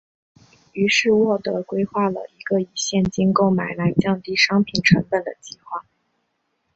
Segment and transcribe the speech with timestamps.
[0.73, 5.85] 于是沃德规划了一个以现金购买来降低商品成本的计划。